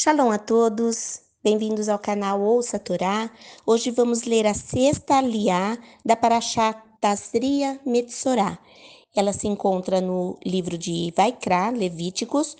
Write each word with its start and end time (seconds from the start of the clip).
Shalom 0.00 0.30
a 0.30 0.38
todos, 0.38 1.22
bem-vindos 1.42 1.88
ao 1.88 1.98
canal 1.98 2.40
Ouça 2.40 2.78
Torá. 2.78 3.28
Hoje 3.66 3.90
vamos 3.90 4.22
ler 4.22 4.46
a 4.46 4.54
sexta 4.54 5.18
aliá 5.18 5.76
da 6.04 6.14
Parashá 6.14 6.72
Tazria 7.00 7.80
Metsorá. 7.84 8.60
Ela 9.12 9.32
se 9.32 9.48
encontra 9.48 10.00
no 10.00 10.38
livro 10.46 10.78
de 10.78 11.12
Vaikra, 11.16 11.70
Levíticos, 11.70 12.56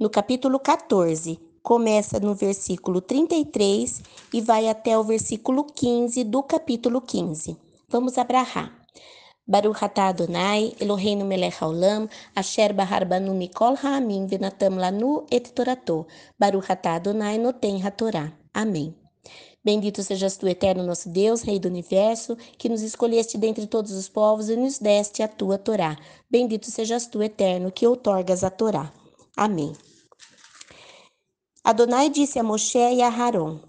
no 0.00 0.10
capítulo 0.10 0.58
14. 0.58 1.38
Começa 1.62 2.18
no 2.18 2.34
versículo 2.34 3.00
33 3.00 4.02
e 4.34 4.40
vai 4.40 4.68
até 4.68 4.98
o 4.98 5.04
versículo 5.04 5.62
15 5.62 6.24
do 6.24 6.42
capítulo 6.42 7.00
15. 7.00 7.56
Vamos 7.88 8.18
abrahar. 8.18 8.79
Baruch 9.50 9.82
atah 9.82 10.10
Adonai, 10.10 10.76
Eloheinu 10.78 11.24
melech 11.26 11.58
haolam, 11.58 12.08
asher 12.36 12.72
bahar 12.72 13.04
banu 13.04 13.34
mikol 13.34 13.74
ha'amim 13.74 14.28
venatam 14.28 14.78
lanu 14.78 15.26
et 15.28 15.52
torato. 15.56 16.06
Baruch 16.38 16.70
atah 16.70 16.94
Adonai 16.94 17.36
noten 17.36 17.82
hatorá. 17.82 18.32
Amém. 18.54 18.94
Bendito 19.64 20.04
sejas 20.04 20.36
tu, 20.36 20.46
eterno 20.46 20.84
nosso 20.84 21.08
Deus, 21.08 21.42
Rei 21.42 21.58
do 21.58 21.68
Universo, 21.68 22.36
que 22.56 22.68
nos 22.68 22.80
escolheste 22.80 23.36
dentre 23.36 23.66
todos 23.66 23.90
os 23.90 24.08
povos 24.08 24.48
e 24.48 24.54
nos 24.54 24.78
deste 24.78 25.20
a 25.20 25.28
tua 25.28 25.58
Torá. 25.58 25.98
Bendito 26.30 26.70
sejas 26.70 27.08
tu, 27.08 27.20
eterno, 27.20 27.72
que 27.72 27.86
outorgas 27.86 28.44
a 28.44 28.50
Torá. 28.50 28.92
Amém. 29.36 29.72
Adonai 31.64 32.08
disse 32.08 32.38
a 32.38 32.42
Moshe 32.44 32.78
e 32.78 33.02
a 33.02 33.08
Haron: 33.08 33.60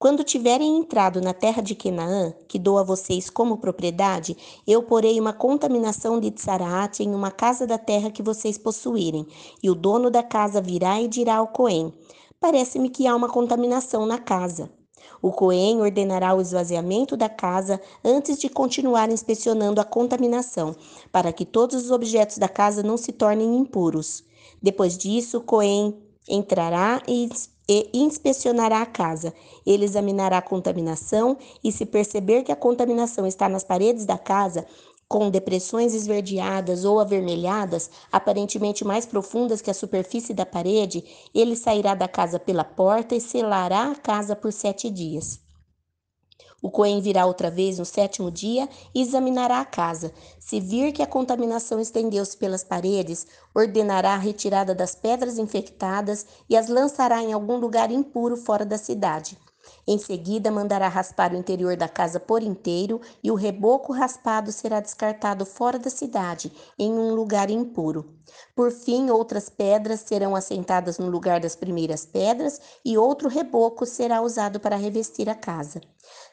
quando 0.00 0.24
tiverem 0.24 0.78
entrado 0.78 1.20
na 1.20 1.34
terra 1.34 1.60
de 1.60 1.74
Canaã, 1.74 2.32
que 2.48 2.58
dou 2.58 2.78
a 2.78 2.82
vocês 2.82 3.28
como 3.28 3.58
propriedade, 3.58 4.34
eu 4.66 4.82
porei 4.82 5.20
uma 5.20 5.34
contaminação 5.34 6.18
de 6.18 6.30
Tsaraate 6.30 7.02
em 7.02 7.14
uma 7.14 7.30
casa 7.30 7.66
da 7.66 7.76
terra 7.76 8.10
que 8.10 8.22
vocês 8.22 8.56
possuírem, 8.56 9.26
e 9.62 9.68
o 9.68 9.74
dono 9.74 10.10
da 10.10 10.22
casa 10.22 10.58
virá 10.58 10.98
e 11.02 11.06
dirá 11.06 11.36
ao 11.36 11.48
Cohen: 11.48 11.92
Parece-me 12.40 12.88
que 12.88 13.06
há 13.06 13.14
uma 13.14 13.28
contaminação 13.28 14.06
na 14.06 14.16
casa. 14.16 14.70
O 15.20 15.30
Cohen 15.32 15.82
ordenará 15.82 16.32
o 16.34 16.40
esvaziamento 16.40 17.14
da 17.14 17.28
casa 17.28 17.78
antes 18.02 18.38
de 18.38 18.48
continuar 18.48 19.10
inspecionando 19.10 19.82
a 19.82 19.84
contaminação, 19.84 20.74
para 21.12 21.30
que 21.30 21.44
todos 21.44 21.84
os 21.84 21.90
objetos 21.90 22.38
da 22.38 22.48
casa 22.48 22.82
não 22.82 22.96
se 22.96 23.12
tornem 23.12 23.54
impuros. 23.54 24.24
Depois 24.62 24.96
disso, 24.96 25.36
o 25.36 25.42
Cohen 25.42 25.94
entrará 26.26 27.02
e 27.06 27.28
e 27.72 27.88
inspecionará 27.94 28.82
a 28.82 28.86
casa. 28.86 29.32
Ele 29.64 29.84
examinará 29.84 30.38
a 30.38 30.42
contaminação 30.42 31.38
e, 31.62 31.70
se 31.70 31.86
perceber 31.86 32.42
que 32.42 32.50
a 32.50 32.56
contaminação 32.56 33.28
está 33.28 33.48
nas 33.48 33.62
paredes 33.62 34.04
da 34.04 34.18
casa, 34.18 34.66
com 35.06 35.30
depressões 35.30 35.94
esverdeadas 35.94 36.84
ou 36.84 36.98
avermelhadas, 36.98 37.88
aparentemente 38.10 38.84
mais 38.84 39.06
profundas 39.06 39.60
que 39.60 39.70
a 39.70 39.74
superfície 39.74 40.34
da 40.34 40.44
parede, 40.44 41.04
ele 41.32 41.54
sairá 41.54 41.94
da 41.94 42.08
casa 42.08 42.40
pela 42.40 42.64
porta 42.64 43.14
e 43.14 43.20
selará 43.20 43.92
a 43.92 43.94
casa 43.94 44.34
por 44.34 44.52
sete 44.52 44.90
dias. 44.90 45.38
O 46.62 46.70
Cohen 46.70 47.00
virá 47.00 47.26
outra 47.26 47.50
vez 47.50 47.78
no 47.78 47.84
sétimo 47.84 48.30
dia 48.30 48.68
e 48.94 49.00
examinará 49.00 49.60
a 49.60 49.64
casa. 49.64 50.12
Se 50.38 50.60
vir 50.60 50.92
que 50.92 51.02
a 51.02 51.06
contaminação 51.06 51.80
estendeu-se 51.80 52.36
pelas 52.36 52.62
paredes, 52.62 53.26
ordenará 53.54 54.14
a 54.14 54.18
retirada 54.18 54.74
das 54.74 54.94
pedras 54.94 55.38
infectadas 55.38 56.26
e 56.48 56.56
as 56.56 56.68
lançará 56.68 57.22
em 57.22 57.32
algum 57.32 57.56
lugar 57.56 57.90
impuro 57.90 58.36
fora 58.36 58.64
da 58.64 58.76
cidade. 58.76 59.38
Em 59.86 59.98
seguida, 59.98 60.50
mandará 60.50 60.88
raspar 60.88 61.32
o 61.32 61.36
interior 61.36 61.76
da 61.76 61.88
casa 61.88 62.20
por 62.20 62.42
inteiro 62.42 63.00
e 63.22 63.30
o 63.30 63.34
reboco 63.34 63.92
raspado 63.92 64.52
será 64.52 64.80
descartado 64.80 65.44
fora 65.44 65.78
da 65.78 65.90
cidade, 65.90 66.52
em 66.78 66.92
um 66.92 67.14
lugar 67.14 67.50
impuro. 67.50 68.14
Por 68.54 68.70
fim, 68.70 69.10
outras 69.10 69.48
pedras 69.48 70.00
serão 70.00 70.36
assentadas 70.36 70.98
no 70.98 71.08
lugar 71.08 71.40
das 71.40 71.56
primeiras 71.56 72.06
pedras 72.06 72.60
e 72.84 72.96
outro 72.96 73.28
reboco 73.28 73.84
será 73.86 74.20
usado 74.20 74.60
para 74.60 74.76
revestir 74.76 75.28
a 75.28 75.34
casa. 75.34 75.80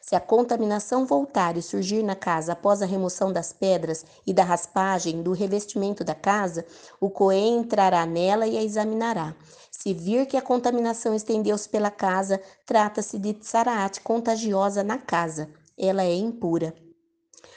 Se 0.00 0.16
a 0.16 0.20
contaminação 0.20 1.04
voltar 1.04 1.56
e 1.56 1.62
surgir 1.62 2.02
na 2.02 2.14
casa 2.14 2.52
após 2.52 2.82
a 2.82 2.86
remoção 2.86 3.32
das 3.32 3.52
pedras 3.52 4.04
e 4.26 4.32
da 4.32 4.42
raspagem 4.42 5.22
do 5.22 5.32
revestimento 5.32 6.02
da 6.02 6.14
casa, 6.14 6.64
o 7.00 7.10
Cohen 7.10 7.58
entrará 7.58 8.06
nela 8.06 8.46
e 8.46 8.56
a 8.56 8.62
examinará. 8.62 9.34
Se 9.88 9.94
vir 9.94 10.26
que 10.26 10.36
a 10.36 10.42
contaminação 10.42 11.14
estendeu-se 11.14 11.66
pela 11.66 11.90
casa, 11.90 12.38
trata-se 12.66 13.18
de 13.18 13.32
tsaraat 13.32 14.02
contagiosa 14.02 14.84
na 14.84 14.98
casa. 14.98 15.48
Ela 15.78 16.02
é 16.02 16.14
impura. 16.14 16.74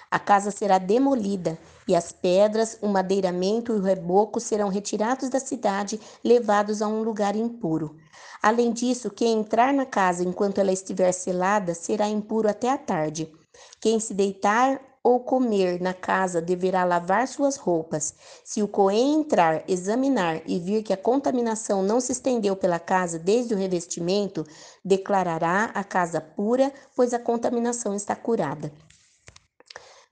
A 0.09 0.17
casa 0.17 0.49
será 0.49 0.77
demolida 0.77 1.59
e 1.85 1.93
as 1.93 2.13
pedras, 2.13 2.77
o 2.81 2.87
madeiramento 2.87 3.73
e 3.73 3.75
o 3.75 3.81
reboco 3.81 4.39
serão 4.39 4.69
retirados 4.69 5.27
da 5.27 5.41
cidade, 5.41 5.99
levados 6.23 6.81
a 6.81 6.87
um 6.87 7.03
lugar 7.03 7.35
impuro. 7.35 7.97
Além 8.41 8.71
disso, 8.71 9.09
quem 9.09 9.37
entrar 9.37 9.73
na 9.73 9.85
casa 9.85 10.23
enquanto 10.23 10.59
ela 10.59 10.71
estiver 10.71 11.11
selada 11.11 11.73
será 11.73 12.07
impuro 12.07 12.47
até 12.47 12.69
a 12.69 12.77
tarde. 12.77 13.29
Quem 13.81 13.99
se 13.99 14.13
deitar 14.13 14.79
ou 15.03 15.19
comer 15.19 15.81
na 15.81 15.93
casa 15.93 16.41
deverá 16.41 16.83
lavar 16.83 17.27
suas 17.27 17.55
roupas. 17.55 18.13
Se 18.43 18.61
o 18.61 18.67
Cohen 18.67 19.21
entrar, 19.21 19.63
examinar 19.67 20.41
e 20.45 20.59
vir 20.59 20.83
que 20.83 20.93
a 20.93 20.97
contaminação 20.97 21.81
não 21.81 21.99
se 21.99 22.11
estendeu 22.11 22.55
pela 22.55 22.79
casa 22.79 23.17
desde 23.17 23.53
o 23.53 23.57
revestimento, 23.57 24.45
declarará 24.85 25.71
a 25.73 25.83
casa 25.83 26.21
pura, 26.21 26.71
pois 26.95 27.13
a 27.13 27.19
contaminação 27.19 27.95
está 27.95 28.15
curada. 28.15 28.71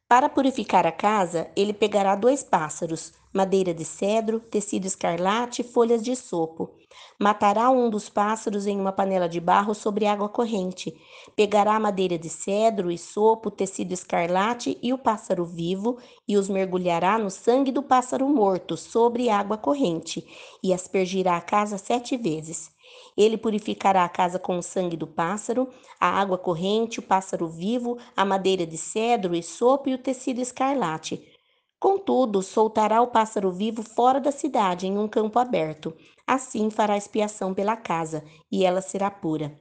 Para 0.08 0.28
purificar 0.28 0.88
a 0.88 0.92
casa, 0.92 1.48
ele 1.56 1.72
pegará 1.72 2.16
dois 2.16 2.42
pássaros, 2.42 3.14
madeira 3.34 3.74
de 3.74 3.86
cedro, 3.86 4.40
tecido 4.40 4.86
escarlate 4.86 5.62
e 5.62 5.66
folhas 5.66 6.04
de 6.04 6.16
sopo. 6.16 6.72
Matará 7.20 7.70
um 7.70 7.90
dos 7.90 8.10
pássaros 8.10 8.66
em 8.66 8.80
uma 8.80 8.92
panela 8.92 9.30
de 9.30 9.40
barro 9.40 9.76
sobre 9.76 10.06
água 10.06 10.28
corrente. 10.28 10.96
Pegará 11.36 11.80
madeira 11.80 12.18
de 12.18 12.30
cedro 12.30 12.92
e 12.92 12.98
sopo, 12.98 13.52
tecido 13.52 13.94
escarlate 13.94 14.78
e 14.82 14.92
o 14.92 14.98
pássaro 14.98 15.46
vivo, 15.46 15.98
e 16.28 16.36
os 16.38 16.50
mergulhará 16.50 17.20
no 17.20 17.30
sangue 17.30 17.72
do 17.72 17.84
pássaro 17.84 18.28
morto 18.28 18.76
sobre 18.76 19.30
água 19.30 19.58
corrente, 19.58 20.26
e 20.64 20.74
aspergirá 20.74 21.38
a 21.38 21.42
casa 21.42 21.78
sete 21.78 22.18
vezes. 22.18 22.72
Ele 23.16 23.38
purificará 23.38 24.04
a 24.04 24.10
casa 24.10 24.40
com 24.40 24.58
o 24.58 24.64
sangue 24.64 24.98
do 24.98 25.06
pássaro, 25.06 25.70
a 26.00 26.08
água 26.08 26.38
corrente, 26.38 27.00
o 27.00 27.04
pássaro 27.04 27.48
vivo, 27.48 27.98
a 28.16 28.26
madeira 28.26 28.66
de 28.66 28.78
cedro 28.78 29.36
e 29.36 29.44
sopo 29.44 29.90
e 29.90 29.94
o 29.94 29.98
tecido 29.98 30.42
escarlate. 30.42 31.39
Contudo, 31.80 32.42
soltará 32.42 33.02
o 33.02 33.08
pássaro 33.08 33.52
vivo 33.52 33.82
fora 33.82 34.20
da 34.20 34.32
cidade, 34.32 34.86
em 34.86 34.98
um 34.98 35.08
campo 35.08 35.40
aberto. 35.40 35.96
Assim 36.28 36.70
fará 36.70 36.98
expiação 36.98 37.54
pela 37.54 37.78
casa, 37.78 38.24
e 38.52 38.66
ela 38.66 38.82
será 38.82 39.10
pura. 39.10 39.58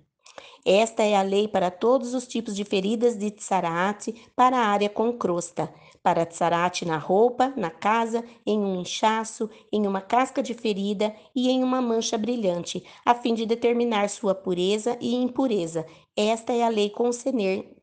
Esta 0.64 1.02
é 1.02 1.16
a 1.16 1.22
lei 1.22 1.46
para 1.46 1.70
todos 1.70 2.14
os 2.14 2.26
tipos 2.26 2.54
de 2.56 2.64
feridas 2.64 3.16
de 3.16 3.30
tsarate 3.30 4.12
para 4.34 4.58
a 4.58 4.66
área 4.66 4.88
com 4.88 5.12
crosta, 5.12 5.72
para 6.02 6.26
tsarate 6.26 6.84
na 6.84 6.98
roupa, 6.98 7.52
na 7.56 7.70
casa, 7.70 8.24
em 8.44 8.58
um 8.58 8.80
inchaço, 8.80 9.48
em 9.72 9.86
uma 9.86 10.00
casca 10.00 10.42
de 10.42 10.54
ferida 10.54 11.14
e 11.34 11.48
em 11.48 11.62
uma 11.62 11.80
mancha 11.80 12.18
brilhante, 12.18 12.84
a 13.04 13.14
fim 13.14 13.32
de 13.34 13.46
determinar 13.46 14.10
sua 14.10 14.34
pureza 14.34 14.98
e 15.00 15.14
impureza. 15.14 15.86
Esta 16.16 16.52
é 16.52 16.64
a 16.64 16.68
lei 16.68 16.92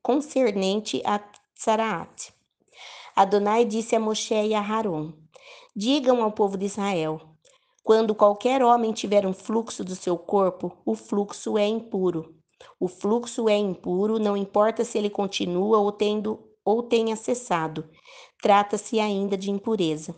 concernente 0.01 1.01
a 1.05 1.19
tsarate. 1.55 2.34
Adonai 3.15 3.63
disse 3.63 3.95
a 3.95 3.99
Moshe 3.99 4.33
e 4.33 4.53
a 4.53 4.59
Haron: 4.59 5.13
Digam 5.73 6.21
ao 6.21 6.33
povo 6.33 6.57
de 6.57 6.65
Israel: 6.65 7.21
quando 7.81 8.13
qualquer 8.13 8.61
homem 8.61 8.91
tiver 8.91 9.25
um 9.25 9.33
fluxo 9.33 9.85
do 9.85 9.95
seu 9.95 10.17
corpo, 10.17 10.75
o 10.85 10.95
fluxo 10.95 11.57
é 11.57 11.65
impuro. 11.65 12.35
O 12.77 12.89
fluxo 12.89 13.47
é 13.47 13.55
impuro, 13.55 14.19
não 14.19 14.35
importa 14.35 14.83
se 14.83 14.97
ele 14.97 15.09
continua 15.09 15.77
ou, 15.77 15.93
tendo, 15.93 16.43
ou 16.65 16.83
tenha 16.83 17.15
cessado. 17.15 17.89
Trata-se 18.41 18.99
ainda 18.99 19.37
de 19.37 19.49
impureza. 19.49 20.13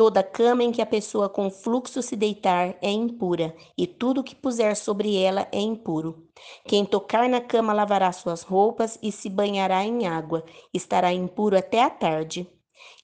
Toda 0.00 0.22
cama 0.22 0.64
em 0.64 0.72
que 0.72 0.80
a 0.80 0.86
pessoa 0.86 1.28
com 1.28 1.50
fluxo 1.50 2.00
se 2.00 2.16
deitar 2.16 2.74
é 2.80 2.90
impura, 2.90 3.54
e 3.76 3.86
tudo 3.86 4.24
que 4.24 4.34
puser 4.34 4.74
sobre 4.74 5.14
ela 5.22 5.46
é 5.52 5.60
impuro. 5.60 6.26
Quem 6.64 6.86
tocar 6.86 7.28
na 7.28 7.38
cama 7.38 7.74
lavará 7.74 8.10
suas 8.10 8.40
roupas 8.40 8.98
e 9.02 9.12
se 9.12 9.28
banhará 9.28 9.84
em 9.84 10.06
água, 10.06 10.42
estará 10.72 11.12
impuro 11.12 11.54
até 11.54 11.82
a 11.82 11.90
tarde. 11.90 12.48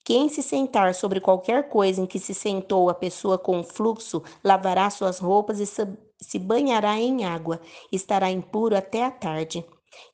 Quem 0.03 0.27
se 0.27 0.41
sentar 0.41 0.95
sobre 0.95 1.21
qualquer 1.21 1.69
coisa 1.69 2.01
em 2.01 2.07
que 2.07 2.17
se 2.17 2.33
sentou 2.33 2.89
a 2.89 2.95
pessoa 2.95 3.37
com 3.37 3.63
fluxo, 3.63 4.23
lavará 4.43 4.89
suas 4.89 5.19
roupas 5.19 5.59
e 5.59 5.67
se 5.67 6.39
banhará 6.39 6.97
em 6.99 7.25
água, 7.25 7.61
estará 7.91 8.31
impuro 8.31 8.75
até 8.75 9.05
a 9.05 9.11
tarde. 9.11 9.63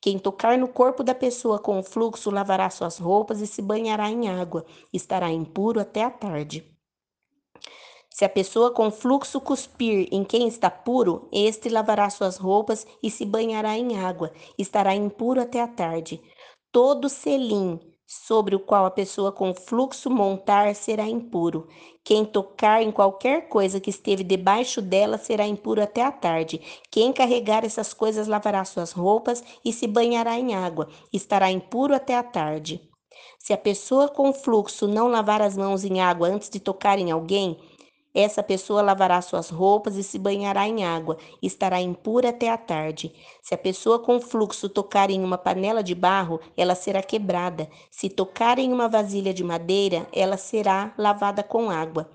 Quem 0.02 0.20
tocar 0.20 0.58
no 0.58 0.68
corpo 0.68 1.02
da 1.02 1.16
pessoa 1.16 1.60
com 1.60 1.82
fluxo, 1.82 2.30
lavará 2.30 2.70
suas 2.70 2.98
roupas 2.98 3.40
e 3.40 3.48
se 3.48 3.62
banhará 3.62 4.12
em 4.12 4.28
água, 4.28 4.66
estará 4.92 5.32
impuro 5.32 5.80
até 5.80 6.04
a 6.04 6.12
tarde. 6.12 6.73
Se 8.10 8.24
a 8.24 8.30
pessoa 8.30 8.72
com 8.72 8.92
fluxo 8.92 9.42
cuspir 9.42 10.08
em 10.12 10.24
quem 10.24 10.48
está 10.48 10.70
puro, 10.70 11.28
este 11.32 11.68
lavará 11.68 12.10
suas 12.12 12.38
roupas 12.38 12.86
e 13.02 13.10
se 13.10 13.26
banhará 13.26 13.76
em 13.76 13.98
água, 14.00 14.32
estará 14.56 14.94
impuro 14.94 15.42
até 15.42 15.60
a 15.60 15.68
tarde. 15.68 16.22
Todo 16.72 17.10
selim 17.10 17.80
sobre 18.06 18.56
o 18.56 18.60
qual 18.60 18.86
a 18.86 18.92
pessoa 18.92 19.32
com 19.32 19.56
fluxo 19.56 20.10
montar 20.10 20.76
será 20.76 21.08
impuro. 21.08 21.68
Quem 22.04 22.24
tocar 22.24 22.84
em 22.84 22.92
qualquer 22.92 23.50
coisa 23.50 23.80
que 23.80 23.90
esteve 23.90 24.24
debaixo 24.24 24.80
dela 24.80 25.18
será 25.18 25.48
impuro 25.48 25.82
até 25.82 26.04
a 26.04 26.12
tarde. 26.12 26.62
Quem 26.92 27.12
carregar 27.12 27.66
essas 27.66 27.94
coisas 27.94 28.28
lavará 28.28 28.64
suas 28.64 28.92
roupas 28.92 29.44
e 29.66 29.74
se 29.74 29.88
banhará 29.88 30.38
em 30.38 30.54
água, 30.54 30.88
estará 31.12 31.50
impuro 31.50 31.96
até 31.96 32.16
a 32.16 32.22
tarde. 32.24 32.93
Se 33.40 33.54
a 33.54 33.58
pessoa 33.58 34.08
com 34.08 34.34
fluxo 34.34 34.88
não 34.88 35.08
lavar 35.08 35.42
as 35.42 35.58
mãos 35.58 35.84
em 35.84 36.02
água 36.02 36.28
antes 36.28 36.50
de 36.50 36.60
tocar 36.60 37.00
em 37.00 37.12
alguém, 37.12 37.58
essa 38.14 38.44
pessoa 38.44 38.82
lavará 38.84 39.20
suas 39.22 39.50
roupas 39.50 39.96
e 39.96 40.04
se 40.04 40.20
banhará 40.20 40.68
em 40.68 40.86
água, 40.86 41.18
estará 41.42 41.82
impura 41.82 42.30
até 42.30 42.50
a 42.50 42.58
tarde. 42.58 43.12
Se 43.42 43.56
a 43.56 43.58
pessoa 43.58 43.98
com 43.98 44.22
fluxo 44.22 44.70
tocar 44.70 45.10
em 45.10 45.24
uma 45.24 45.38
panela 45.38 45.82
de 45.82 45.96
barro, 45.96 46.40
ela 46.56 46.76
será 46.76 47.02
quebrada. 47.02 47.68
Se 47.90 48.10
tocar 48.10 48.60
em 48.60 48.72
uma 48.72 48.88
vasilha 48.88 49.34
de 49.34 49.44
madeira, 49.44 50.08
ela 50.14 50.38
será 50.38 50.94
lavada 50.96 51.42
com 51.42 51.72
água. 51.72 52.08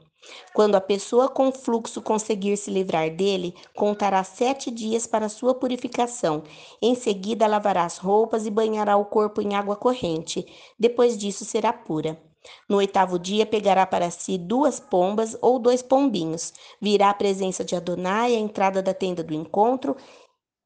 Quando 0.52 0.74
a 0.74 0.80
pessoa 0.80 1.28
com 1.28 1.52
fluxo 1.52 2.02
conseguir 2.02 2.56
se 2.56 2.70
livrar 2.70 3.10
dele, 3.10 3.54
contará 3.74 4.22
sete 4.24 4.70
dias 4.70 5.06
para 5.06 5.28
sua 5.28 5.54
purificação. 5.54 6.42
Em 6.82 6.94
seguida, 6.94 7.46
lavará 7.46 7.84
as 7.84 7.98
roupas 7.98 8.46
e 8.46 8.50
banhará 8.50 8.96
o 8.96 9.04
corpo 9.04 9.40
em 9.40 9.54
água 9.54 9.76
corrente. 9.76 10.46
Depois 10.78 11.16
disso, 11.16 11.44
será 11.44 11.72
pura. 11.72 12.20
No 12.68 12.76
oitavo 12.76 13.18
dia 13.18 13.44
pegará 13.44 13.86
para 13.86 14.10
si 14.10 14.38
duas 14.38 14.80
pombas 14.80 15.36
ou 15.40 15.58
dois 15.58 15.82
pombinhos, 15.82 16.52
virá 16.80 17.10
à 17.10 17.14
presença 17.14 17.64
de 17.64 17.74
Adonai 17.74 18.34
à 18.34 18.38
entrada 18.38 18.82
da 18.82 18.94
tenda 18.94 19.22
do 19.22 19.34
encontro 19.34 19.96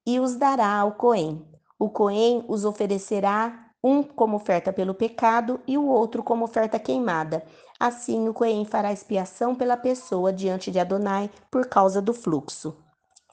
e 0.07 0.21
os 0.21 0.37
dará 0.37 0.79
ao 0.79 0.93
Cohen. 0.93 1.45
O 1.79 1.91
Cohen 1.91 2.45
os 2.49 2.65
oferecerá 2.65 3.72
um 3.83 4.03
como 4.03 4.37
oferta 4.37 4.73
pelo 4.73 4.95
pecado 4.95 5.61
e 5.67 5.77
o 5.77 5.87
outro 5.87 6.23
como 6.23 6.45
oferta 6.45 6.79
queimada. 6.79 7.45
Assim 7.81 8.29
o 8.29 8.35
Cohen 8.35 8.65
fará 8.65 8.93
expiação 8.93 9.55
pela 9.55 9.77
pessoa 9.77 10.33
diante 10.33 10.71
de 10.71 10.79
Adonai 10.79 11.31
por 11.51 11.67
causa 11.67 12.01
do 12.01 12.15
fluxo. 12.15 12.77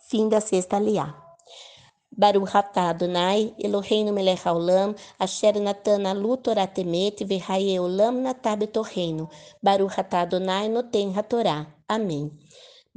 Fim 0.10 0.28
da 0.28 0.42
sexta 0.42 0.80
liá. 0.80 1.14
Baruch 2.12 2.56
atah 2.58 2.90
Adonai, 2.90 3.54
Eloheinu 3.60 4.12
melech 4.12 4.44
haolam, 4.46 4.96
asher 5.20 5.60
natan 5.60 6.06
alu 6.06 6.38
Torah 6.38 6.68
temet, 6.68 7.24
v'haye 7.24 7.80
olam 7.80 8.22
natah 8.22 8.56
betorreino. 8.58 9.30
Baruch 9.64 10.00
atah 10.00 10.22
Adonai 10.22 10.68
noten 10.70 11.14
hatorá. 11.14 11.68
Amém. 11.88 12.32